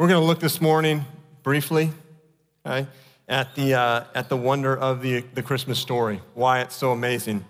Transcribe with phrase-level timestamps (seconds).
[0.00, 1.04] We're going to look this morning
[1.42, 1.90] briefly
[2.64, 2.88] okay,
[3.28, 7.44] at, the, uh, at the wonder of the, the Christmas story, why it's so amazing.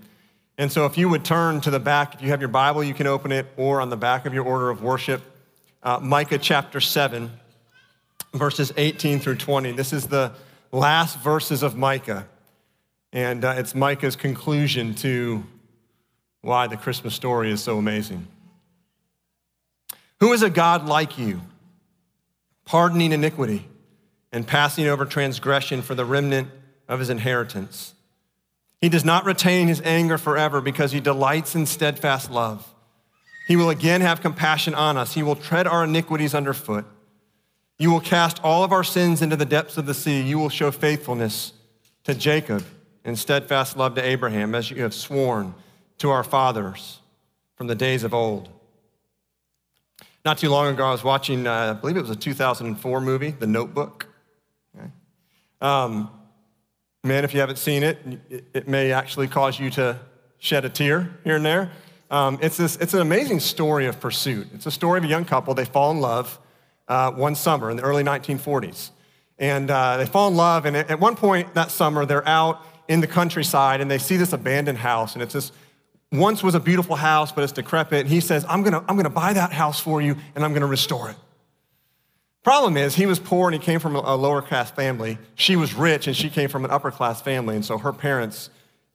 [0.58, 2.92] And so, if you would turn to the back, if you have your Bible, you
[2.92, 5.22] can open it, or on the back of your order of worship,
[5.84, 7.30] uh, Micah chapter 7,
[8.34, 9.70] verses 18 through 20.
[9.70, 10.32] This is the
[10.72, 12.26] last verses of Micah,
[13.12, 15.44] and uh, it's Micah's conclusion to
[16.40, 18.26] why the Christmas story is so amazing.
[20.18, 21.42] Who is a God like you,
[22.70, 23.66] pardoning iniquity
[24.30, 26.46] and passing over transgression for the remnant
[26.86, 27.94] of his inheritance?
[28.80, 32.72] He does not retain his anger forever because he delights in steadfast love.
[33.48, 35.14] He will again have compassion on us.
[35.14, 36.84] He will tread our iniquities underfoot.
[37.76, 40.20] You will cast all of our sins into the depths of the sea.
[40.20, 41.52] You will show faithfulness
[42.04, 42.64] to Jacob
[43.04, 45.54] and steadfast love to Abraham, as you have sworn
[45.98, 47.00] to our fathers
[47.56, 48.48] from the days of old.
[50.24, 53.30] Not too long ago, I was watching, uh, I believe it was a 2004 movie,
[53.30, 54.06] The Notebook.
[54.76, 54.88] Okay.
[55.62, 56.10] Um,
[57.02, 57.98] man, if you haven't seen it,
[58.52, 59.98] it may actually cause you to
[60.38, 61.72] shed a tear here and there.
[62.10, 64.48] Um, it's, this, it's an amazing story of pursuit.
[64.52, 65.54] It's a story of a young couple.
[65.54, 66.38] They fall in love
[66.86, 68.90] uh, one summer in the early 1940s.
[69.38, 73.00] And uh, they fall in love, and at one point that summer, they're out in
[73.00, 75.14] the countryside and they see this abandoned house.
[75.14, 75.52] And it's this
[76.12, 78.00] once was a beautiful house, but it's decrepit.
[78.00, 80.66] And he says, I'm gonna, I'm gonna buy that house for you and I'm gonna
[80.66, 81.16] restore it.
[82.42, 85.18] Problem is, he was poor and he came from a lower class family.
[85.34, 87.54] She was rich and she came from an upper class family.
[87.54, 88.48] And so her parents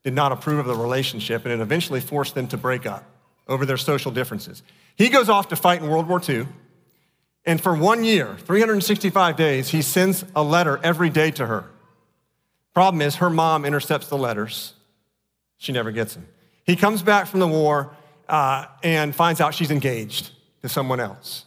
[0.03, 3.05] did not approve of the relationship and it eventually forced them to break up
[3.47, 4.63] over their social differences.
[4.95, 6.47] He goes off to fight in World War II.
[7.45, 11.69] And for one year, 365 days, he sends a letter every day to her.
[12.73, 14.73] Problem is, her mom intercepts the letters.
[15.57, 16.27] She never gets them.
[16.65, 17.95] He comes back from the war
[18.27, 21.45] uh, and finds out she's engaged to someone else.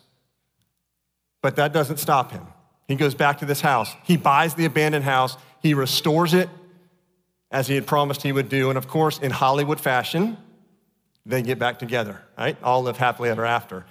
[1.43, 2.47] But that doesn't stop him.
[2.87, 3.95] He goes back to this house.
[4.05, 6.49] He buys the abandoned house, he restores it
[7.51, 8.69] as he had promised he would do.
[8.71, 10.37] And of course, in Hollywood fashion,
[11.27, 12.57] they get back together, right?
[12.63, 13.85] All live happily ever after.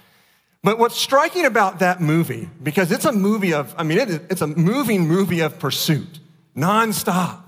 [0.62, 4.46] But what's striking about that movie, because it's a movie of, I mean, it's a
[4.46, 6.18] moving movie of pursuit,
[6.56, 7.42] nonstop.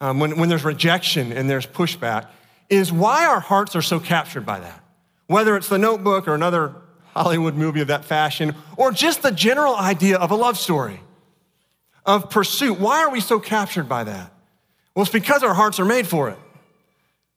[0.00, 2.28] Um, when, when there's rejection and there's pushback,
[2.70, 4.82] is why our hearts are so captured by that.
[5.26, 6.74] Whether it's the notebook or another
[7.14, 11.00] Hollywood movie of that fashion, or just the general idea of a love story,
[12.06, 12.78] of pursuit.
[12.78, 14.32] Why are we so captured by that?
[14.94, 16.38] Well, it's because our hearts are made for it.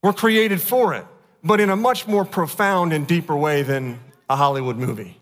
[0.01, 1.05] We're created for it,
[1.43, 5.19] but in a much more profound and deeper way than a Hollywood movie,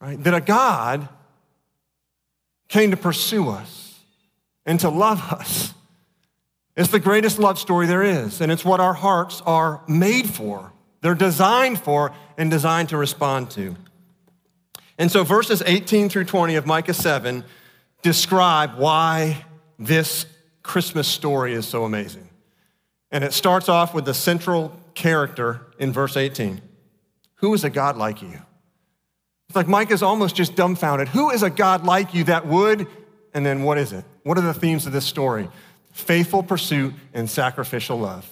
[0.00, 0.22] right?
[0.22, 1.08] That a God
[2.68, 3.98] came to pursue us
[4.64, 5.74] and to love us.
[6.76, 10.72] It's the greatest love story there is, and it's what our hearts are made for.
[11.00, 13.76] They're designed for and designed to respond to.
[14.98, 17.44] And so, verses 18 through 20 of Micah 7
[18.02, 19.44] describe why
[19.78, 20.26] this
[20.62, 22.28] Christmas story is so amazing.
[23.10, 26.60] And it starts off with the central character in verse 18
[27.36, 28.40] Who is a God like you?
[29.48, 31.08] It's like Micah's almost just dumbfounded.
[31.08, 32.86] Who is a God like you that would?
[33.32, 34.04] And then what is it?
[34.24, 35.48] What are the themes of this story?
[35.96, 38.28] Faithful pursuit and sacrificial love.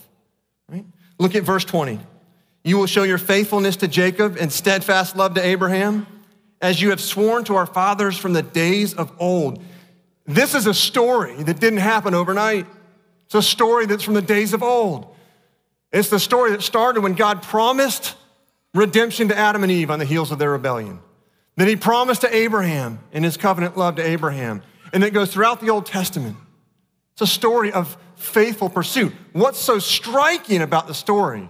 [0.69, 0.85] Right?
[1.19, 1.99] Look at verse 20.
[2.63, 6.07] You will show your faithfulness to Jacob and steadfast love to Abraham,
[6.61, 9.63] as you have sworn to our fathers from the days of old.
[10.27, 12.67] This is a story that didn't happen overnight.
[13.25, 15.17] It's a story that's from the days of old.
[15.91, 18.15] It's the story that started when God promised
[18.75, 21.01] redemption to Adam and Eve on the heels of their rebellion.
[21.57, 24.63] That he promised to Abraham in his covenant love to Abraham.
[24.93, 26.37] And it goes throughout the Old Testament.
[27.15, 29.13] It's a story of faithful pursuit.
[29.33, 31.49] What's so striking about the story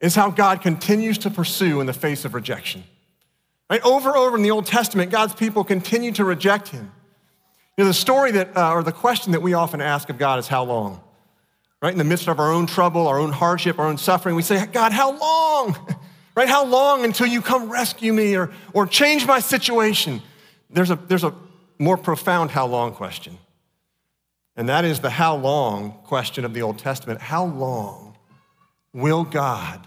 [0.00, 2.84] is how God continues to pursue in the face of rejection.
[3.68, 3.82] Right?
[3.82, 6.92] Over and over in the Old Testament, God's people continue to reject him.
[7.76, 10.38] You know, the story that, uh, or the question that we often ask of God
[10.38, 11.00] is how long?
[11.82, 11.92] Right?
[11.92, 14.64] In the midst of our own trouble, our own hardship, our own suffering, we say,
[14.66, 15.76] God, how long?
[16.36, 16.48] right?
[16.48, 20.22] How long until you come rescue me or, or change my situation?
[20.70, 21.34] There's a, there's a
[21.78, 23.38] more profound how long question.
[24.56, 27.20] And that is the how long question of the Old Testament.
[27.20, 28.06] How long
[28.96, 29.86] Will God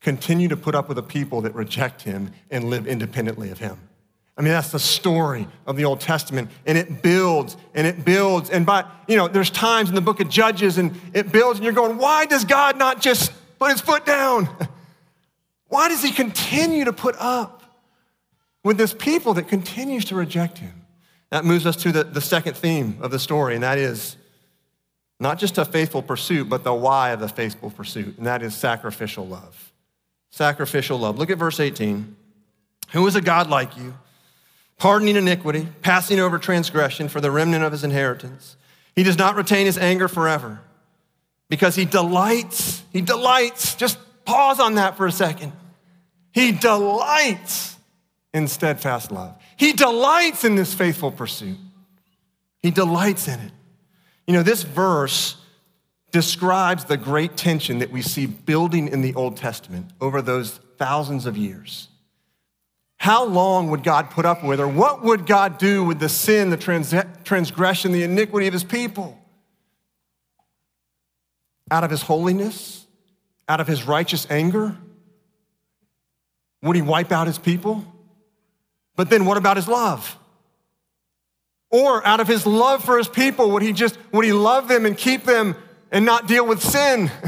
[0.00, 3.76] continue to put up with a people that reject him and live independently of him?
[4.38, 6.48] I mean, that's the story of the Old Testament.
[6.64, 8.50] And it builds and it builds.
[8.50, 11.64] And by, you know, there's times in the book of Judges and it builds and
[11.64, 14.48] you're going, why does God not just put his foot down?
[15.68, 17.64] Why does he continue to put up
[18.62, 20.83] with this people that continues to reject him?
[21.34, 24.16] That moves us to the, the second theme of the story, and that is
[25.18, 28.54] not just a faithful pursuit, but the why of the faithful pursuit, and that is
[28.54, 29.72] sacrificial love.
[30.30, 31.18] Sacrificial love.
[31.18, 32.14] Look at verse 18.
[32.92, 33.94] Who is a God like you,
[34.78, 38.54] pardoning iniquity, passing over transgression for the remnant of his inheritance.
[38.94, 40.60] He does not retain his anger forever
[41.48, 45.50] because he delights, he delights, just pause on that for a second.
[46.30, 47.73] He delights
[48.34, 49.36] in steadfast love.
[49.56, 51.56] He delights in this faithful pursuit.
[52.60, 53.52] He delights in it.
[54.26, 55.36] You know, this verse
[56.10, 61.26] describes the great tension that we see building in the Old Testament over those thousands
[61.26, 61.88] of years.
[62.96, 66.50] How long would God put up with, or what would God do with the sin,
[66.50, 69.18] the trans- transgression, the iniquity of his people?
[71.70, 72.86] Out of his holiness,
[73.48, 74.76] out of his righteous anger,
[76.62, 77.84] would he wipe out his people?
[78.96, 80.18] But then what about his love?
[81.70, 84.86] Or out of his love for his people, would he just, would he love them
[84.86, 85.56] and keep them
[85.90, 87.10] and not deal with sin?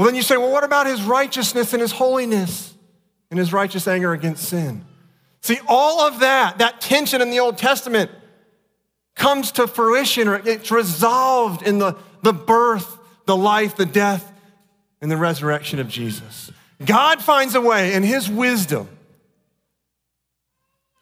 [0.00, 2.72] Well, then you say, well, what about his righteousness and his holiness
[3.30, 4.86] and his righteous anger against sin?
[5.42, 8.10] See, all of that, that tension in the Old Testament
[9.14, 12.96] comes to fruition or it's resolved in the, the birth,
[13.26, 14.32] the life, the death,
[15.02, 16.50] and the resurrection of Jesus.
[16.82, 18.88] God finds a way in his wisdom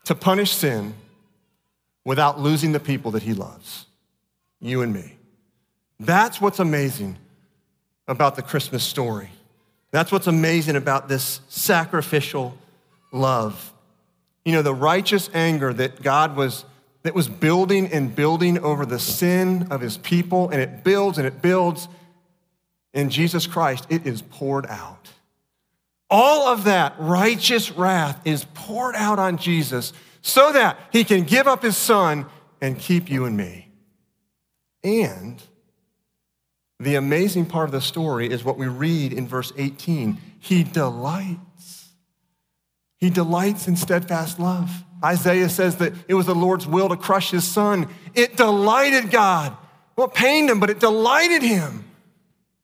[0.08, 0.94] to punish sin
[2.02, 3.84] without losing the people that he loves,
[4.58, 5.19] you and me.
[6.00, 7.19] That's what's amazing
[8.06, 9.28] about the Christmas story.
[9.90, 12.56] That's what's amazing about this sacrificial
[13.12, 13.70] love.
[14.46, 16.64] You know, the righteous anger that God was
[17.02, 21.26] that was building and building over the sin of his people, and it builds and
[21.26, 21.87] it builds.
[22.94, 25.11] In Jesus Christ, it is poured out.
[26.10, 31.46] All of that righteous wrath is poured out on Jesus so that he can give
[31.46, 32.26] up his son
[32.60, 33.69] and keep you and me.
[34.82, 35.43] And
[36.81, 40.19] the amazing part of the story is what we read in verse 18.
[40.38, 41.90] He delights.
[42.99, 44.84] He delights in steadfast love.
[45.04, 47.88] Isaiah says that it was the Lord's will to crush his son.
[48.14, 49.56] It delighted God.
[49.94, 51.88] Well, it pained him, but it delighted him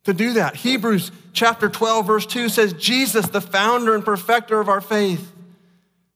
[0.05, 0.57] to do that.
[0.57, 5.33] Hebrews chapter 12, verse 2 says, Jesus, the founder and perfecter of our faith,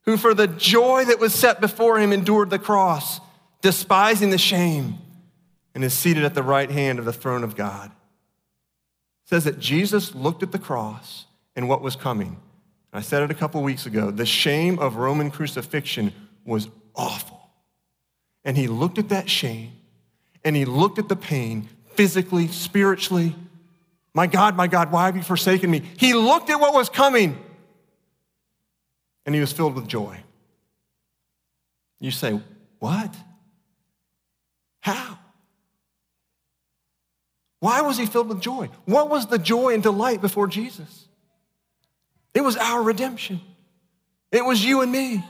[0.03, 3.21] who for the joy that was set before him endured the cross,
[3.61, 4.99] despising the shame,
[5.75, 7.91] and is seated at the right hand of the throne of God.
[7.91, 12.39] It says that Jesus looked at the cross and what was coming.
[12.93, 14.11] I said it a couple weeks ago.
[14.11, 16.13] The shame of Roman crucifixion
[16.45, 17.39] was awful.
[18.45, 19.73] And he looked at that shame
[20.43, 23.35] and he looked at the pain physically, spiritually.
[24.19, 25.81] My God, my God, why have you forsaken me?
[25.97, 27.39] He looked at what was coming
[29.25, 30.19] and he was filled with joy.
[32.01, 32.41] You say,
[32.81, 33.15] What?
[34.81, 35.21] How?
[37.61, 38.71] Why was he filled with joy?
[38.87, 41.07] What was the joy and delight before Jesus?
[42.35, 43.41] It was our redemption.
[44.33, 45.25] It was you and me.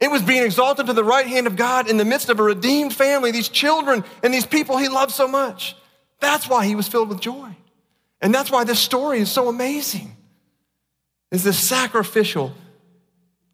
[0.00, 2.42] It was being exalted to the right hand of God in the midst of a
[2.42, 5.74] redeemed family, these children and these people he loved so much.
[6.20, 7.56] That's why he was filled with joy.
[8.20, 10.16] And that's why this story is so amazing.
[11.30, 12.54] Is this sacrificial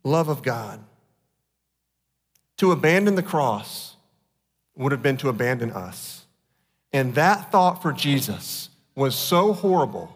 [0.04, 0.80] love of God.
[2.58, 3.96] To abandon the cross
[4.76, 6.26] would have been to abandon us.
[6.92, 10.14] And that thought for Jesus was so horrible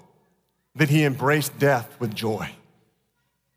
[0.77, 2.51] that he embraced death with joy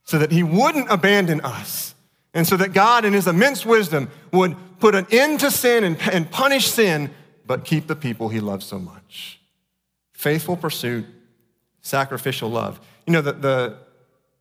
[0.03, 1.93] so that he wouldn't abandon us.
[2.33, 5.97] And so that God, in his immense wisdom, would put an end to sin and,
[6.11, 7.11] and punish sin,
[7.45, 9.40] but keep the people he loves so much.
[10.21, 11.07] Faithful pursuit,
[11.81, 12.79] sacrificial love.
[13.07, 13.77] You know, the, the,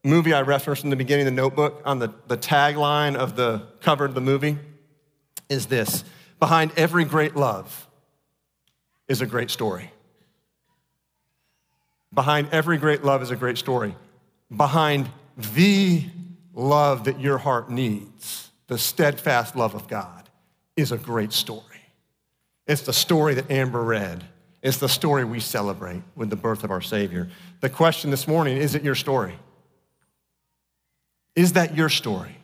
[0.05, 4.05] movie I referenced in the beginning the notebook on the, the tagline of the cover
[4.05, 4.59] of the movie
[5.49, 6.05] is this
[6.39, 7.89] Behind every great love
[9.09, 9.91] is a great story.
[12.13, 13.97] Behind every great love is a great story.
[14.55, 15.09] Behind
[15.55, 16.05] the
[16.53, 20.29] love that your heart needs, the steadfast love of God,
[20.77, 21.65] is a great story.
[22.67, 24.27] It's the story that Amber read.
[24.63, 27.29] It's the story we celebrate with the birth of our Savior.
[27.61, 29.35] The question this morning is it your story?
[31.35, 32.37] Is that your story?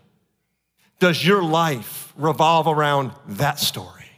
[0.99, 4.11] Does your life revolve around that story?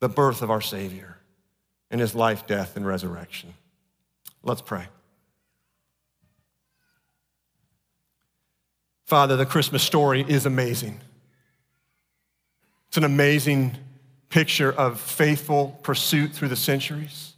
[0.00, 1.16] The birth of our Savior
[1.90, 3.54] and his life, death, and resurrection.
[4.42, 4.86] Let's pray.
[9.06, 11.00] Father, the Christmas story is amazing.
[12.88, 13.76] It's an amazing
[14.34, 17.34] picture of faithful pursuit through the centuries.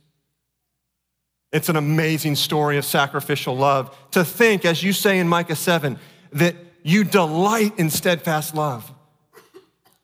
[1.52, 3.94] It's an amazing story of sacrificial love.
[4.12, 5.98] To think, as you say in Micah 7,
[6.32, 8.90] that you delight in steadfast love,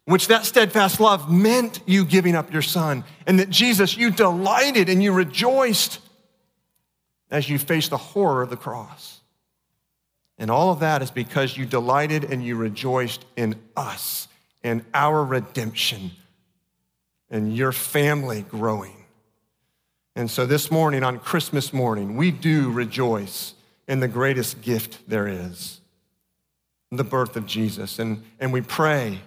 [0.05, 4.91] which that steadfast love meant you giving up your son, and that Jesus, you delighted
[4.91, 5.99] and you rejoiced
[7.31, 9.23] as you faced the horror of the cross.
[10.37, 14.29] And all of that is because you delighted and you rejoiced in us
[14.63, 16.11] and our redemption
[17.33, 19.07] and your family growing.
[20.15, 23.55] And so this morning, on Christmas morning, we do rejoice
[23.89, 25.81] in the greatest gift there is
[26.93, 27.99] the birth of Jesus.
[27.99, 29.19] And, and we pray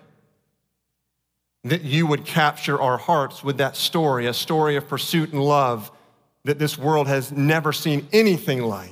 [1.64, 5.92] that you would capture our hearts with that story, a story of pursuit and love
[6.44, 8.92] that this world has never seen anything like.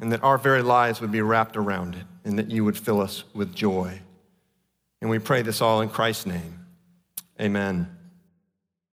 [0.00, 3.00] And that our very lives would be wrapped around it, and that you would fill
[3.00, 4.00] us with joy.
[5.00, 6.63] And we pray this all in Christ's name.
[7.40, 8.03] Amen.